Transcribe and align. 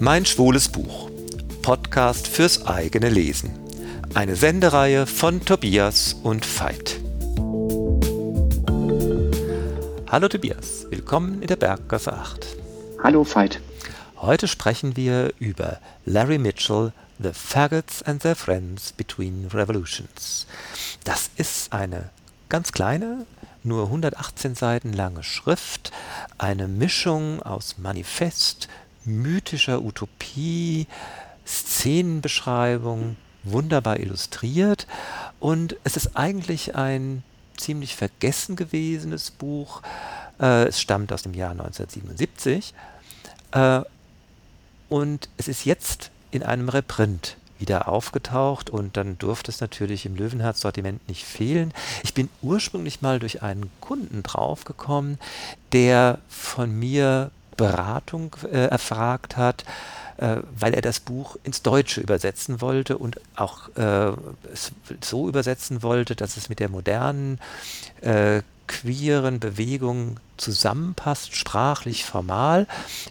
Mein 0.00 0.24
schwules 0.24 0.68
Buch. 0.68 1.10
Podcast 1.62 2.28
fürs 2.28 2.64
eigene 2.66 3.08
Lesen. 3.08 3.50
Eine 4.14 4.36
Sendereihe 4.36 5.08
von 5.08 5.44
Tobias 5.44 6.14
und 6.22 6.46
Veit. 6.46 7.00
Hallo 10.08 10.28
Tobias, 10.28 10.86
willkommen 10.88 11.42
in 11.42 11.48
der 11.48 11.56
Berggasse 11.56 12.12
8. 12.12 12.46
Hallo 13.02 13.24
Veit. 13.24 13.60
Heute 14.18 14.46
sprechen 14.46 14.96
wir 14.96 15.32
über 15.40 15.80
Larry 16.04 16.38
Mitchell, 16.38 16.92
The 17.18 17.32
Faggots 17.32 18.04
and 18.04 18.22
Their 18.22 18.36
Friends 18.36 18.92
Between 18.92 19.48
Revolutions. 19.52 20.46
Das 21.02 21.28
ist 21.36 21.72
eine 21.72 22.10
ganz 22.48 22.70
kleine, 22.70 23.26
nur 23.64 23.86
118 23.86 24.54
Seiten 24.54 24.92
lange 24.92 25.24
Schrift, 25.24 25.90
eine 26.38 26.68
Mischung 26.68 27.42
aus 27.42 27.78
Manifest, 27.78 28.68
mythischer 29.08 29.82
Utopie, 29.82 30.86
Szenenbeschreibung, 31.46 33.16
wunderbar 33.42 33.98
illustriert 33.98 34.86
und 35.40 35.76
es 35.84 35.96
ist 35.96 36.16
eigentlich 36.16 36.76
ein 36.76 37.22
ziemlich 37.56 37.96
vergessen 37.96 38.56
gewesenes 38.56 39.30
Buch. 39.30 39.82
Äh, 40.40 40.68
es 40.68 40.80
stammt 40.80 41.12
aus 41.12 41.22
dem 41.22 41.34
Jahr 41.34 41.52
1977 41.52 42.74
äh, 43.52 43.80
und 44.88 45.28
es 45.36 45.48
ist 45.48 45.64
jetzt 45.64 46.10
in 46.30 46.42
einem 46.42 46.68
Reprint 46.68 47.36
wieder 47.58 47.88
aufgetaucht 47.88 48.70
und 48.70 48.96
dann 48.96 49.18
durfte 49.18 49.50
es 49.50 49.60
natürlich 49.60 50.06
im 50.06 50.14
Löwenherz-Sortiment 50.14 51.08
nicht 51.08 51.24
fehlen. 51.24 51.72
Ich 52.04 52.14
bin 52.14 52.28
ursprünglich 52.40 53.02
mal 53.02 53.18
durch 53.18 53.42
einen 53.42 53.70
Kunden 53.80 54.22
draufgekommen, 54.22 55.18
der 55.72 56.18
von 56.28 56.72
mir 56.72 57.30
Beratung 57.58 58.34
äh, 58.50 58.68
erfragt 58.68 59.36
hat, 59.36 59.64
äh, 60.16 60.38
weil 60.58 60.72
er 60.72 60.80
das 60.80 61.00
Buch 61.00 61.36
ins 61.44 61.60
Deutsche 61.60 62.00
übersetzen 62.00 62.62
wollte 62.62 62.96
und 62.96 63.20
auch 63.36 63.68
äh, 63.76 64.12
es 64.50 64.72
so 65.02 65.28
übersetzen 65.28 65.82
wollte, 65.82 66.16
dass 66.16 66.38
es 66.38 66.48
mit 66.48 66.60
der 66.60 66.70
modernen 66.70 67.38
äh, 68.00 68.40
queeren 68.66 69.40
Bewegung 69.40 70.20
zusammenpasst, 70.36 71.34
sprachlich, 71.34 72.04
formal. 72.04 72.66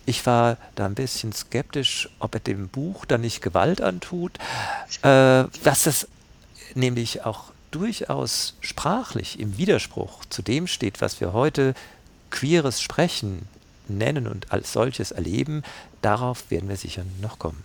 Ich 0.06 0.26
war 0.26 0.58
da 0.76 0.86
ein 0.86 0.96
bisschen 0.96 1.34
skeptisch, 1.34 2.10
ob 2.20 2.36
er 2.36 2.40
dem 2.40 2.70
Buch 2.70 3.06
dann 3.06 3.22
nicht 3.22 3.42
Gewalt 3.42 3.82
antut, 3.82 4.38
äh, 5.02 5.44
dass 5.64 5.86
es 5.86 6.08
nämlich 6.74 7.26
auch 7.26 7.52
durchaus 7.72 8.56
sprachlich 8.62 9.40
im 9.40 9.58
Widerspruch 9.58 10.26
zu 10.26 10.42
dem 10.42 10.68
steht, 10.68 11.02
was 11.02 11.20
wir 11.20 11.34
heute 11.34 11.74
queeres 12.30 12.82
Sprechen 12.82 13.48
nennen 13.90 14.28
und 14.28 14.52
als 14.52 14.74
solches 14.74 15.12
erleben. 15.12 15.64
Darauf 16.02 16.50
werden 16.50 16.70
wir 16.70 16.78
sicher 16.78 17.04
noch 17.22 17.40
kommen. 17.40 17.64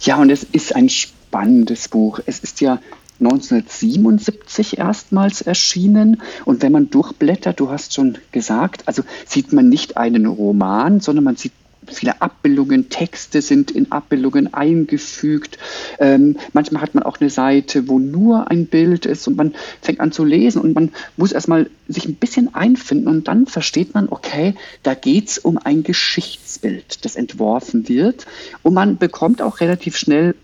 Ja, 0.00 0.16
und 0.16 0.30
es 0.30 0.42
ist 0.42 0.74
ein 0.74 0.88
spannendes 0.88 1.88
Buch. 1.88 2.20
Es 2.26 2.40
ist 2.40 2.60
ja 2.60 2.80
1977 3.20 4.78
erstmals 4.78 5.40
erschienen. 5.40 6.22
Und 6.44 6.62
wenn 6.62 6.72
man 6.72 6.90
durchblättert, 6.90 7.60
du 7.60 7.70
hast 7.70 7.94
schon 7.94 8.18
gesagt, 8.32 8.86
also 8.86 9.02
sieht 9.26 9.52
man 9.52 9.68
nicht 9.68 9.96
einen 9.96 10.26
Roman, 10.26 11.00
sondern 11.00 11.24
man 11.24 11.36
sieht 11.36 11.52
viele 11.92 12.20
Abbildungen, 12.20 12.88
Texte 12.88 13.42
sind 13.42 13.70
in 13.70 13.92
Abbildungen 13.92 14.52
eingefügt. 14.54 15.58
Ähm, 15.98 16.36
manchmal 16.52 16.82
hat 16.82 16.94
man 16.94 17.04
auch 17.04 17.20
eine 17.20 17.30
Seite, 17.30 17.88
wo 17.88 17.98
nur 17.98 18.50
ein 18.50 18.66
Bild 18.66 19.06
ist 19.06 19.26
und 19.26 19.36
man 19.36 19.54
fängt 19.80 20.00
an 20.00 20.12
zu 20.12 20.24
lesen 20.24 20.60
und 20.60 20.74
man 20.74 20.92
muss 21.16 21.32
erstmal 21.32 21.70
sich 21.88 22.06
ein 22.06 22.16
bisschen 22.16 22.54
einfinden 22.54 23.08
und 23.08 23.28
dann 23.28 23.46
versteht 23.46 23.94
man, 23.94 24.08
okay, 24.08 24.54
da 24.82 24.94
geht 24.94 25.28
es 25.28 25.38
um 25.38 25.58
ein 25.58 25.82
Geschichtsbild, 25.82 27.04
das 27.04 27.16
entworfen 27.16 27.88
wird 27.88 28.26
und 28.62 28.74
man 28.74 28.98
bekommt 28.98 29.42
auch 29.42 29.60
relativ 29.60 29.96
schnell 29.96 30.34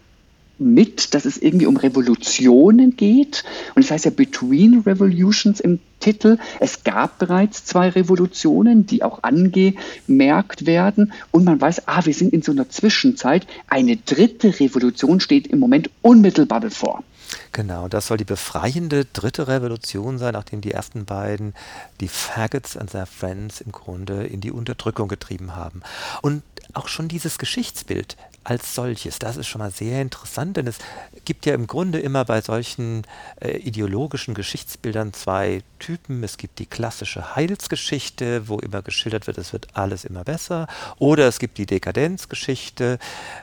mit, 0.58 1.14
dass 1.14 1.24
es 1.24 1.36
irgendwie 1.36 1.66
um 1.66 1.76
Revolutionen 1.76 2.96
geht. 2.96 3.44
Und 3.74 3.84
es 3.84 3.90
heißt 3.90 4.04
ja 4.04 4.10
Between 4.10 4.80
Revolutions 4.80 5.60
im 5.60 5.80
Titel. 6.02 6.38
Es 6.60 6.84
gab 6.84 7.18
bereits 7.18 7.64
zwei 7.64 7.88
Revolutionen, 7.88 8.84
die 8.84 9.02
auch 9.02 9.22
angemerkt 9.22 10.66
werden. 10.66 11.12
Und 11.30 11.44
man 11.44 11.60
weiß, 11.60 11.88
ah, 11.88 12.04
wir 12.04 12.12
sind 12.12 12.34
in 12.34 12.42
so 12.42 12.52
einer 12.52 12.68
Zwischenzeit. 12.68 13.46
Eine 13.68 13.96
dritte 13.96 14.60
Revolution 14.60 15.20
steht 15.20 15.46
im 15.46 15.58
Moment 15.58 15.88
unmittelbar 16.02 16.60
bevor. 16.60 17.02
Genau, 17.52 17.88
das 17.88 18.06
soll 18.06 18.16
die 18.16 18.24
befreiende 18.24 19.04
dritte 19.04 19.48
Revolution 19.48 20.18
sein, 20.18 20.32
nachdem 20.32 20.60
die 20.60 20.72
ersten 20.72 21.04
beiden, 21.04 21.54
die 22.00 22.08
Faggots 22.08 22.76
and 22.76 22.90
their 22.90 23.06
Friends, 23.06 23.60
im 23.60 23.72
Grunde 23.72 24.24
in 24.24 24.40
die 24.40 24.50
Unterdrückung 24.50 25.08
getrieben 25.08 25.54
haben. 25.56 25.82
Und 26.20 26.42
auch 26.74 26.88
schon 26.88 27.08
dieses 27.08 27.38
Geschichtsbild 27.38 28.16
als 28.44 28.74
solches. 28.74 29.18
Das 29.18 29.36
ist 29.36 29.46
schon 29.46 29.60
mal 29.60 29.70
sehr 29.70 30.00
interessant, 30.02 30.56
denn 30.56 30.66
es 30.66 30.78
gibt 31.24 31.46
ja 31.46 31.54
im 31.54 31.66
Grunde 31.66 32.00
immer 32.00 32.24
bei 32.24 32.40
solchen 32.40 33.02
äh, 33.40 33.56
ideologischen 33.58 34.34
Geschichtsbildern 34.34 35.12
zwei 35.12 35.62
Typen. 35.78 36.22
Es 36.24 36.36
gibt 36.36 36.58
die 36.58 36.66
klassische 36.66 37.36
Heilsgeschichte, 37.36 38.48
wo 38.48 38.58
immer 38.58 38.82
geschildert 38.82 39.26
wird, 39.26 39.38
es 39.38 39.52
wird 39.52 39.68
alles 39.74 40.04
immer 40.04 40.24
besser. 40.24 40.66
Oder 40.98 41.28
es 41.28 41.38
gibt 41.38 41.58
die 41.58 41.66
Dekadenzgeschichte, 41.66 42.98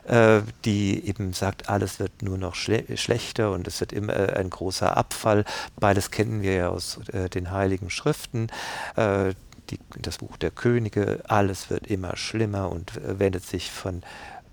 äh, 0.05 0.41
die 0.65 1.05
eben 1.07 1.33
sagt, 1.33 1.69
alles 1.69 1.99
wird 1.99 2.21
nur 2.21 2.37
noch 2.37 2.55
schle 2.55 2.85
schlechter 2.97 3.51
und 3.51 3.67
es 3.67 3.79
wird 3.79 3.93
immer 3.93 4.15
äh, 4.15 4.33
ein 4.37 4.49
großer 4.49 4.97
Abfall. 4.97 5.45
Beides 5.79 6.11
kennen 6.11 6.41
wir 6.41 6.53
ja 6.53 6.69
aus 6.69 6.99
äh, 7.13 7.29
den 7.29 7.51
heiligen 7.51 7.89
Schriften. 7.89 8.47
Äh, 8.95 9.33
die, 9.69 9.79
das 10.01 10.17
Buch 10.17 10.37
der 10.37 10.51
Könige, 10.51 11.19
alles 11.27 11.69
wird 11.69 11.87
immer 11.87 12.15
schlimmer 12.17 12.71
und 12.71 12.91
wendet 13.03 13.45
sich 13.45 13.69
von 13.69 14.01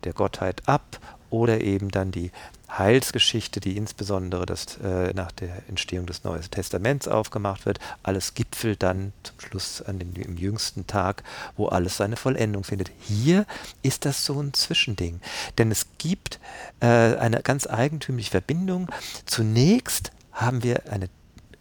der 0.05 0.13
Gottheit 0.13 0.63
ab 0.67 0.99
oder 1.31 1.61
eben 1.61 1.91
dann 1.91 2.13
die 2.13 2.31
Heilsgeschichte, 2.69 3.61
die 3.61 3.77
insbesondere 3.77 4.45
das, 4.45 4.79
äh, 4.83 5.13
nach 5.15 5.33
der 5.33 5.63
Entstehung 5.69 6.07
des 6.07 6.25
Neuen 6.25 6.43
Testaments 6.43 7.07
aufgemacht 7.07 7.65
wird. 7.65 7.79
Alles 8.03 8.35
gipfelt 8.35 8.83
dann 8.83 9.13
zum 9.23 9.41
Schluss 9.41 9.83
an 9.83 9.99
dem, 9.99 10.15
im 10.15 10.37
jüngsten 10.37 10.87
Tag, 10.87 11.23
wo 11.57 11.69
alles 11.69 11.97
seine 11.97 12.17
Vollendung 12.17 12.65
findet. 12.65 12.91
Hier 13.01 13.47
ist 13.83 14.05
das 14.05 14.25
so 14.25 14.41
ein 14.41 14.53
Zwischending, 14.53 15.21
denn 15.59 15.71
es 15.71 15.87
gibt 15.99 16.41
äh, 16.81 16.87
eine 16.87 17.43
ganz 17.43 17.67
eigentümliche 17.67 18.33
Verbindung. 18.33 18.91
Zunächst 19.27 20.11
haben 20.33 20.63
wir 20.63 20.91
eine 20.91 21.09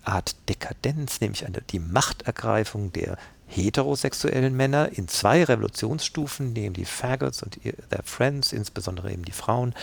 Art 0.04 0.36
Dekadenz, 0.50 1.22
nämlich 1.22 1.46
eine, 1.46 1.62
die 1.62 1.80
Machtergreifung 1.80 2.92
der 2.94 3.18
heterosexuellen 3.48 4.56
Männer 4.56 4.90
in 4.92 5.08
zwei 5.08 5.44
Revolutionsstufen, 5.44 6.54
neben 6.54 6.74
die 6.74 6.86
Faggots 6.86 7.44
und 7.44 7.60
their 7.62 8.04
Friends, 8.04 8.54
insbesondere 8.54 9.12
eben 9.12 9.26
die 9.26 9.32
Frauen, 9.32 9.74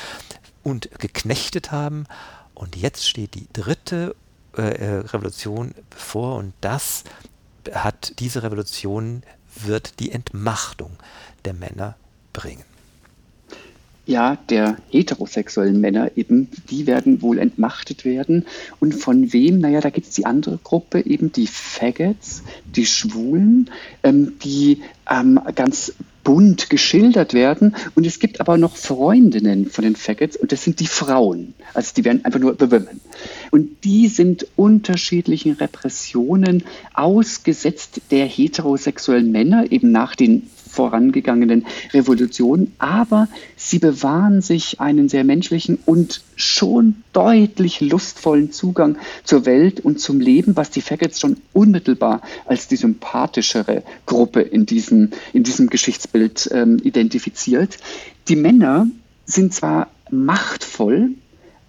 und 0.63 0.91
geknechtet 0.99 1.73
haben. 1.73 2.07
Und 2.55 2.77
jetzt 2.77 3.09
steht 3.09 3.35
die 3.35 3.47
dritte 3.53 4.15
äh, 4.57 4.63
äh, 4.63 4.99
Revolution 4.99 5.75
bevor 5.91 6.37
und 6.37 6.53
das 6.61 7.05
hat 7.73 8.19
diese 8.19 8.43
Revolution 8.43 9.23
wird 9.55 10.01
die 10.01 10.13
Entmachtung 10.13 10.97
der 11.45 11.55
Männer 11.55 11.97
bringen 12.33 12.65
ja, 14.05 14.37
der 14.51 14.77
heterosexuellen 14.91 15.81
Männer 15.81 16.11
eben, 16.17 16.49
die 16.71 16.87
werden 16.87 17.23
wohl 17.23 17.39
entmachtet 17.39 18.05
werden. 18.05 18.47
Und 18.81 18.95
von 18.95 19.33
wem? 19.33 19.61
Naja, 19.61 19.81
da 19.81 19.91
gibt 19.91 20.09
es 20.09 20.15
die 20.15 20.27
andere 20.27 20.59
Gruppe, 20.63 21.07
eben 21.07 21.31
die 21.31 21.47
Faggots, 21.47 22.43
die 22.75 22.87
Schwulen, 22.87 23.71
ähm, 24.03 24.33
die 24.43 24.83
ähm, 25.09 25.41
ganz 25.55 25.93
bunt 26.25 26.71
geschildert 26.71 27.35
werden. 27.35 27.77
Und 27.95 28.07
es 28.07 28.19
gibt 28.19 28.41
aber 28.41 28.57
noch 28.57 28.77
Freundinnen 28.77 29.67
von 29.67 29.85
den 29.85 29.97
Faggots 29.97 30.37
und 30.37 30.53
das 30.53 30.65
sind 30.65 30.81
die 30.81 30.87
Frauen. 30.87 31.55
Also 31.75 31.93
die 31.97 32.05
werden 32.05 32.25
einfach 32.25 32.41
nur 32.41 32.57
The 32.59 32.71
Women. 32.71 33.01
Und 33.51 33.85
die 33.85 34.09
sind 34.09 34.47
unterschiedlichen 34.57 35.53
Repressionen 35.53 36.65
ausgesetzt 36.95 38.01
der 38.11 38.27
heterosexuellen 38.27 39.31
Männer, 39.31 39.71
eben 39.71 39.93
nach 39.93 40.17
den 40.17 40.49
vorangegangenen 40.73 41.67
Revolutionen, 41.93 42.73
aber 42.79 43.29
sie 43.57 43.79
bewahren 43.79 44.41
sich 44.41 44.81
einen 44.81 45.09
sehr 45.09 45.25
menschlichen 45.25 45.79
und 45.85 46.23
schon 46.35 46.97
deutlich 47.13 47.81
lustvollen 47.81 48.53
Zugang 48.53 48.97
zur 49.23 49.45
Welt 49.47 49.81
und 49.81 50.01
zum 50.01 50.21
Leben, 50.21 50.57
was 50.57 50.71
die 50.71 50.81
Faggots 50.81 51.21
schon 51.21 51.37
unmittelbar 51.53 52.23
als 52.47 52.69
die 52.69 52.77
sympathischere 52.77 53.83
Gruppe 54.07 54.41
in 54.41 54.67
diesem, 54.67 55.11
in 55.33 55.43
diesem 55.43 55.69
Geschichtsbild 55.69 56.51
ähm, 56.53 56.79
identifiziert. 56.83 57.79
Die 58.29 58.37
Männer 58.37 58.87
sind 59.27 59.53
zwar 59.53 59.89
machtvoll, 60.11 61.11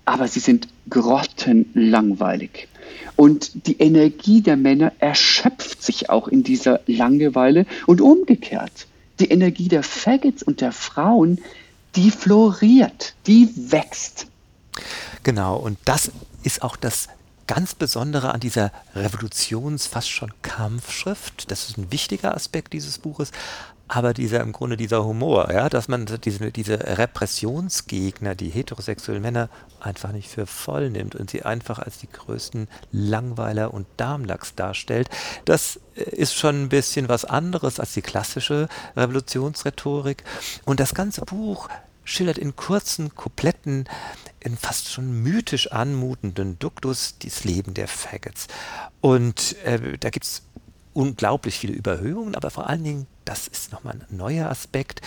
aber 0.05 0.27
sie 0.27 0.39
sind 0.39 0.67
grottenlangweilig. 0.89 2.67
Und 3.15 3.67
die 3.67 3.79
Energie 3.79 4.41
der 4.41 4.57
Männer 4.57 4.91
erschöpft 4.99 5.83
sich 5.83 6.09
auch 6.09 6.27
in 6.27 6.43
dieser 6.43 6.81
Langeweile 6.87 7.65
und 7.85 8.01
umgekehrt 8.01 8.87
die 9.19 9.29
Energie 9.29 9.67
der 9.67 9.83
Faggots 9.83 10.43
und 10.43 10.61
der 10.61 10.71
Frauen, 10.71 11.39
die 11.95 12.11
floriert, 12.11 13.13
die 13.27 13.49
wächst. 13.71 14.27
Genau, 15.23 15.57
und 15.57 15.77
das 15.85 16.11
ist 16.43 16.63
auch 16.63 16.75
das 16.75 17.07
ganz 17.47 17.75
Besondere 17.75 18.33
an 18.33 18.39
dieser 18.39 18.71
revolutions-, 18.95 19.87
fast 19.87 20.09
schon 20.09 20.31
Kampfschrift. 20.55 21.49
Das 21.49 21.67
ist 21.67 21.77
ein 21.77 21.91
wichtiger 21.91 22.35
Aspekt 22.35 22.73
dieses 22.73 22.99
Buches. 22.99 23.31
Aber 23.87 24.13
dieser 24.13 24.41
im 24.41 24.53
Grunde 24.53 24.77
dieser 24.77 25.03
Humor, 25.03 25.51
ja, 25.51 25.67
dass 25.67 25.87
man 25.87 26.05
diese, 26.23 26.51
diese 26.51 26.79
Repressionsgegner, 26.97 28.33
die 28.33 28.49
heterosexuellen 28.49 29.21
Männer, 29.21 29.49
einfach 29.79 30.11
nicht 30.11 30.29
für 30.29 30.45
voll 30.45 30.89
nimmt 30.89 31.15
und 31.15 31.29
sie 31.29 31.43
einfach 31.43 31.79
als 31.79 31.97
die 31.97 32.09
größten 32.09 32.67
Langweiler 32.91 33.73
und 33.73 33.85
Darmlachs 33.97 34.55
darstellt, 34.55 35.09
das 35.45 35.79
äh, 35.95 36.03
ist 36.03 36.35
schon 36.35 36.63
ein 36.63 36.69
bisschen 36.69 37.09
was 37.09 37.25
anderes 37.25 37.79
als 37.79 37.93
die 37.93 38.01
klassische 38.01 38.69
Revolutionsrhetorik. 38.95 40.23
Und 40.65 40.79
das 40.79 40.93
ganze 40.93 41.21
Buch 41.21 41.67
schildert 42.03 42.37
in 42.37 42.55
kurzen 42.55 43.15
Coupletten, 43.15 43.85
in 44.39 44.57
fast 44.57 44.89
schon 44.89 45.23
mythisch 45.23 45.71
anmutenden 45.71 46.59
Duktus 46.59 47.15
das 47.19 47.43
Leben 47.43 47.73
der 47.73 47.87
Faggots. 47.87 48.47
Und 49.01 49.55
äh, 49.63 49.97
da 49.97 50.09
gibt 50.09 50.25
es 50.25 50.43
unglaublich 50.93 51.57
viele 51.57 51.73
Überhöhungen, 51.73 52.35
aber 52.35 52.49
vor 52.49 52.69
allen 52.69 52.83
Dingen, 52.83 53.07
das 53.25 53.47
ist 53.47 53.71
nochmal 53.71 53.95
ein 53.95 54.15
neuer 54.15 54.49
Aspekt, 54.49 55.01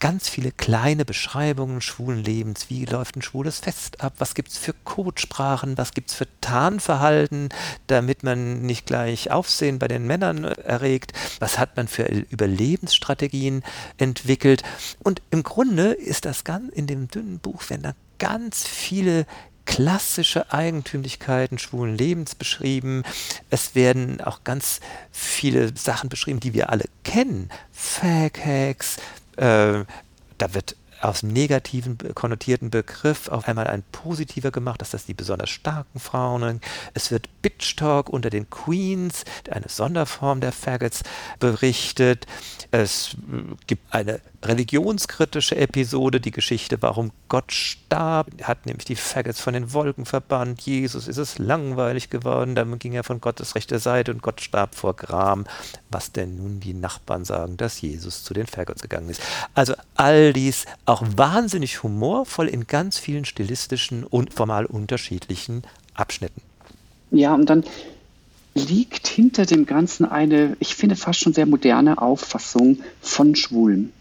ganz 0.00 0.28
viele 0.28 0.52
kleine 0.52 1.04
Beschreibungen 1.04 1.80
schwulen 1.80 2.22
Lebens. 2.22 2.70
Wie 2.70 2.84
läuft 2.84 3.16
ein 3.16 3.22
schwules 3.22 3.58
Fest 3.58 4.00
ab? 4.00 4.14
Was 4.18 4.34
gibt 4.34 4.48
es 4.48 4.58
für 4.58 4.74
Codesprachen? 4.84 5.78
Was 5.78 5.92
gibt 5.92 6.10
es 6.10 6.16
für 6.16 6.28
Tarnverhalten, 6.40 7.48
damit 7.86 8.22
man 8.22 8.62
nicht 8.62 8.86
gleich 8.86 9.30
Aufsehen 9.30 9.78
bei 9.78 9.88
den 9.88 10.06
Männern 10.06 10.44
erregt? 10.44 11.12
Was 11.40 11.58
hat 11.58 11.76
man 11.76 11.88
für 11.88 12.04
Überlebensstrategien 12.04 13.62
entwickelt? 13.96 14.62
Und 15.02 15.22
im 15.30 15.42
Grunde 15.42 15.92
ist 15.92 16.24
das 16.24 16.44
ganz 16.44 16.72
in 16.72 16.86
dem 16.86 17.08
dünnen 17.08 17.38
Buch, 17.38 17.68
werden 17.70 17.82
da 17.82 17.94
ganz 18.18 18.66
viele 18.66 19.26
klassische 19.64 20.50
Eigentümlichkeiten 20.50 21.58
schwulen 21.58 21.96
Lebens 21.96 22.34
beschrieben. 22.34 23.02
Es 23.50 23.74
werden 23.74 24.20
auch 24.22 24.42
ganz 24.42 24.80
viele 25.12 25.76
Sachen 25.76 26.08
beschrieben, 26.08 26.40
die 26.40 26.54
wir 26.54 26.70
alle 26.70 26.86
kennen. 27.04 27.50
Fag-Hacks, 27.70 28.96
äh, 29.38 29.84
da 30.38 30.54
wird 30.54 30.76
aus 31.00 31.20
dem 31.20 31.32
negativen 31.32 31.96
konnotierten 32.14 32.70
Begriff 32.70 33.28
auf 33.28 33.46
einmal 33.46 33.66
ein 33.66 33.82
positiver 33.92 34.50
gemacht, 34.50 34.80
dass 34.80 34.90
das 34.90 35.06
die 35.06 35.14
besonders 35.14 35.50
starken 35.50 36.00
Frauen. 36.00 36.42
sind. 36.42 36.64
Es 36.94 37.10
wird 37.10 37.28
Bitch 37.42 37.76
Talk 37.76 38.08
unter 38.08 38.30
den 38.30 38.50
Queens, 38.50 39.24
eine 39.50 39.68
Sonderform 39.68 40.40
der 40.40 40.52
Faggots, 40.52 41.02
berichtet. 41.38 42.26
Es 42.70 43.16
gibt 43.66 43.94
eine 43.94 44.20
religionskritische 44.42 45.56
Episode, 45.56 46.20
die 46.20 46.30
Geschichte, 46.30 46.80
warum 46.80 47.10
Gott 47.28 47.52
starb, 47.52 48.28
hat 48.42 48.66
nämlich 48.66 48.84
die 48.84 48.94
Faggots 48.94 49.40
von 49.40 49.52
den 49.52 49.72
Wolken 49.72 50.04
verbannt. 50.04 50.60
Jesus 50.60 51.08
ist 51.08 51.16
es 51.16 51.38
langweilig 51.38 52.08
geworden, 52.08 52.54
dann 52.54 52.78
ging 52.78 52.92
er 52.92 53.02
von 53.02 53.20
Gottes 53.20 53.56
rechte 53.56 53.78
Seite 53.78 54.12
und 54.12 54.22
Gott 54.22 54.40
starb 54.40 54.74
vor 54.74 54.94
Gram. 54.94 55.44
Was 55.90 56.12
denn 56.12 56.36
nun 56.36 56.60
die 56.60 56.74
Nachbarn 56.74 57.24
sagen, 57.24 57.56
dass 57.56 57.80
Jesus 57.80 58.22
zu 58.22 58.32
den 58.32 58.46
Faggots 58.46 58.82
gegangen 58.82 59.08
ist. 59.08 59.20
Also 59.54 59.74
all 59.96 60.32
dies 60.32 60.66
auch 60.86 61.02
wahnsinnig 61.16 61.82
humorvoll 61.82 62.46
in 62.46 62.66
ganz 62.66 62.98
vielen 62.98 63.24
stilistischen 63.24 64.04
und 64.04 64.34
formal 64.34 64.66
unterschiedlichen 64.66 65.62
Abschnitten. 65.94 66.42
Ja, 67.10 67.34
und 67.34 67.50
dann 67.50 67.64
liegt 68.54 69.06
hinter 69.06 69.46
dem 69.46 69.66
Ganzen 69.66 70.04
eine, 70.04 70.56
ich 70.60 70.74
finde 70.74 70.96
fast 70.96 71.20
schon 71.20 71.32
sehr 71.32 71.46
moderne 71.46 72.00
Auffassung 72.00 72.78
von 73.00 73.34
Schwulen. 73.34 73.92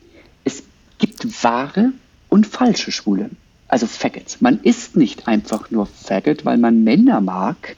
Gibt 0.97 1.43
wahre 1.43 1.91
und 2.29 2.47
falsche 2.47 2.91
Schwule, 2.91 3.29
also 3.67 3.87
Faggots. 3.87 4.41
Man 4.41 4.59
ist 4.61 4.95
nicht 4.95 5.27
einfach 5.27 5.71
nur 5.71 5.85
Faggot, 5.85 6.45
weil 6.45 6.57
man 6.57 6.83
Männer 6.83 7.21
mag, 7.21 7.75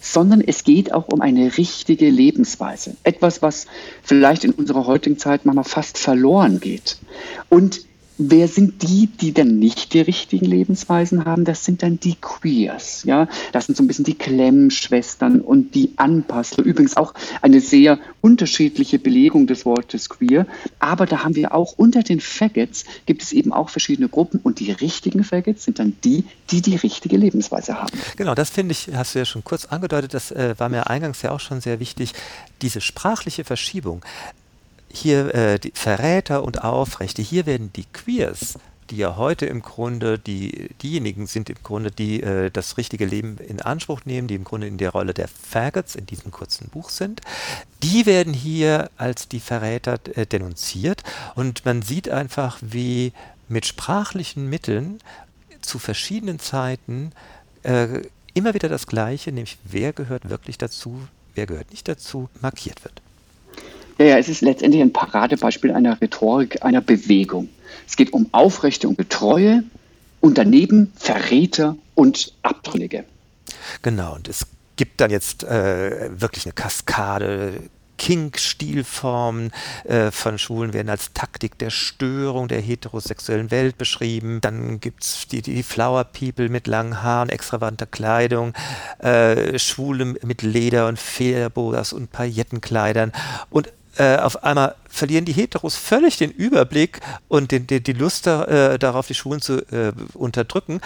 sondern 0.00 0.40
es 0.40 0.64
geht 0.64 0.92
auch 0.92 1.08
um 1.08 1.20
eine 1.20 1.56
richtige 1.56 2.10
Lebensweise. 2.10 2.96
Etwas, 3.04 3.40
was 3.40 3.66
vielleicht 4.02 4.44
in 4.44 4.50
unserer 4.52 4.86
heutigen 4.86 5.16
Zeit 5.16 5.44
manchmal 5.44 5.64
fast 5.64 5.96
verloren 5.96 6.60
geht. 6.60 6.98
Und 7.48 7.86
Wer 8.18 8.46
sind 8.46 8.82
die, 8.82 9.06
die 9.06 9.32
dann 9.32 9.58
nicht 9.58 9.94
die 9.94 10.00
richtigen 10.00 10.44
Lebensweisen 10.44 11.24
haben? 11.24 11.44
Das 11.44 11.64
sind 11.64 11.82
dann 11.82 11.98
die 11.98 12.16
Queers. 12.16 13.04
Ja? 13.04 13.26
Das 13.52 13.66
sind 13.66 13.76
so 13.76 13.82
ein 13.82 13.86
bisschen 13.86 14.04
die 14.04 14.14
Klemmschwestern 14.14 15.40
und 15.40 15.74
die 15.74 15.92
Anpasser. 15.96 16.62
Übrigens 16.62 16.96
auch 16.96 17.14
eine 17.40 17.60
sehr 17.60 17.98
unterschiedliche 18.20 18.98
Belegung 18.98 19.46
des 19.46 19.64
Wortes 19.64 20.08
queer. 20.08 20.46
Aber 20.78 21.06
da 21.06 21.24
haben 21.24 21.34
wir 21.36 21.54
auch 21.54 21.72
unter 21.76 22.02
den 22.02 22.20
Faggots 22.20 22.84
gibt 23.06 23.22
es 23.22 23.32
eben 23.32 23.52
auch 23.52 23.70
verschiedene 23.70 24.08
Gruppen 24.08 24.40
und 24.42 24.60
die 24.60 24.72
richtigen 24.72 25.24
Faggots 25.24 25.64
sind 25.64 25.78
dann 25.78 25.96
die, 26.04 26.24
die 26.50 26.60
die 26.60 26.76
richtige 26.76 27.16
Lebensweise 27.16 27.80
haben. 27.80 27.98
Genau, 28.16 28.34
das 28.34 28.50
finde 28.50 28.72
ich, 28.72 28.90
hast 28.94 29.14
du 29.14 29.20
ja 29.20 29.24
schon 29.24 29.42
kurz 29.42 29.64
angedeutet, 29.64 30.14
das 30.14 30.30
äh, 30.30 30.54
war 30.58 30.68
mir 30.68 30.88
eingangs 30.88 31.22
ja 31.22 31.30
auch 31.30 31.40
schon 31.40 31.60
sehr 31.60 31.80
wichtig, 31.80 32.12
diese 32.60 32.80
sprachliche 32.80 33.44
Verschiebung 33.44 34.04
hier 34.92 35.34
äh, 35.34 35.58
die 35.58 35.72
Verräter 35.74 36.44
und 36.44 36.62
Aufrechte, 36.62 37.22
hier 37.22 37.46
werden 37.46 37.72
die 37.72 37.86
Queers, 37.92 38.58
die 38.90 38.98
ja 38.98 39.16
heute 39.16 39.46
im 39.46 39.62
Grunde 39.62 40.18
die, 40.18 40.68
diejenigen 40.82 41.26
sind 41.26 41.48
im 41.48 41.56
Grunde, 41.62 41.90
die 41.90 42.22
äh, 42.22 42.50
das 42.50 42.76
richtige 42.76 43.06
Leben 43.06 43.38
in 43.38 43.60
Anspruch 43.60 44.04
nehmen, 44.04 44.28
die 44.28 44.34
im 44.34 44.44
Grunde 44.44 44.66
in 44.66 44.78
der 44.78 44.90
Rolle 44.90 45.14
der 45.14 45.28
Faggots 45.28 45.94
in 45.94 46.06
diesem 46.06 46.30
kurzen 46.30 46.68
Buch 46.68 46.90
sind, 46.90 47.22
die 47.82 48.04
werden 48.06 48.34
hier 48.34 48.90
als 48.98 49.28
die 49.28 49.40
Verräter 49.40 49.98
äh, 50.14 50.26
denunziert 50.26 51.02
und 51.34 51.64
man 51.64 51.82
sieht 51.82 52.08
einfach, 52.08 52.58
wie 52.60 53.12
mit 53.48 53.66
sprachlichen 53.66 54.48
Mitteln 54.48 54.98
zu 55.62 55.78
verschiedenen 55.78 56.38
Zeiten 56.38 57.12
äh, 57.62 58.02
immer 58.34 58.54
wieder 58.54 58.68
das 58.68 58.86
Gleiche, 58.86 59.32
nämlich 59.32 59.58
wer 59.64 59.92
gehört 59.92 60.28
wirklich 60.28 60.58
dazu, 60.58 61.00
wer 61.34 61.46
gehört 61.46 61.70
nicht 61.70 61.88
dazu, 61.88 62.28
markiert 62.40 62.84
wird. 62.84 63.01
Ja, 63.98 64.04
ja, 64.06 64.18
es 64.18 64.28
ist 64.28 64.40
letztendlich 64.40 64.82
ein 64.82 64.92
Paradebeispiel 64.92 65.72
einer 65.72 66.00
Rhetorik, 66.00 66.64
einer 66.64 66.80
Bewegung. 66.80 67.48
Es 67.86 67.96
geht 67.96 68.12
um 68.12 68.28
Aufrechte 68.32 68.88
und 68.88 68.98
Getreue 68.98 69.64
und 70.20 70.38
daneben 70.38 70.92
Verräter 70.96 71.76
und 71.94 72.32
Abtrünnige. 72.42 73.04
Genau, 73.82 74.14
und 74.14 74.28
es 74.28 74.46
gibt 74.76 75.00
dann 75.00 75.10
jetzt 75.10 75.44
äh, 75.44 76.10
wirklich 76.20 76.46
eine 76.46 76.54
Kaskade. 76.54 77.60
Kink-Stilformen 77.98 79.52
äh, 79.84 80.10
von 80.10 80.36
Schwulen 80.36 80.72
werden 80.72 80.88
als 80.88 81.12
Taktik 81.12 81.56
der 81.58 81.70
Störung 81.70 82.48
der 82.48 82.60
heterosexuellen 82.60 83.52
Welt 83.52 83.78
beschrieben. 83.78 84.40
Dann 84.40 84.80
gibt 84.80 85.04
es 85.04 85.28
die, 85.28 85.40
die 85.40 85.62
Flower 85.62 86.02
People 86.02 86.48
mit 86.48 86.66
langen 86.66 87.04
Haaren, 87.04 87.28
extravaganter 87.28 87.86
Kleidung, 87.86 88.54
äh, 88.98 89.56
Schwule 89.56 90.16
mit 90.22 90.42
Leder 90.42 90.88
und 90.88 90.98
Federboas 90.98 91.92
und 91.92 92.10
Paillettenkleidern. 92.10 93.12
Und 93.50 93.72
äh, 93.96 94.16
auf 94.16 94.44
einmal 94.44 94.74
verlieren 94.88 95.24
die 95.24 95.32
Heteros 95.32 95.76
völlig 95.76 96.16
den 96.16 96.30
Überblick 96.30 97.00
und 97.28 97.50
den, 97.50 97.66
den, 97.66 97.82
die 97.82 97.92
Lust 97.92 98.26
da, 98.26 98.44
äh, 98.44 98.78
darauf, 98.78 99.06
die 99.06 99.14
Schwulen 99.14 99.40
zu 99.40 99.58
äh, 99.72 99.92
unterdrücken. 100.14 100.80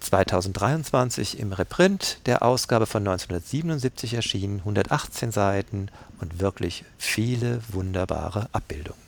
2023 0.08 1.38
im 1.38 1.52
Reprint 1.52 2.20
der 2.24 2.42
Ausgabe 2.42 2.86
von 2.86 3.06
1977 3.06 4.14
erschienen, 4.14 4.60
118 4.60 5.32
Seiten 5.32 5.90
und 6.18 6.40
wirklich 6.40 6.84
viele 6.96 7.60
wunderbare 7.68 8.48
Abbildungen. 8.52 9.07